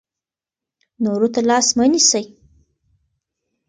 نورو 1.03 1.27
ته 1.33 1.41
لاس 1.49 1.67
مه 1.77 1.85
نیسئ. 1.91 2.25